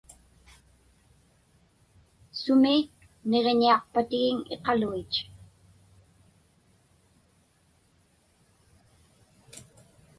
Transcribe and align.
Sumi 2.39 2.75
niġiñiaqpatigiŋ 3.29 4.37
iqaluit? 4.55 5.13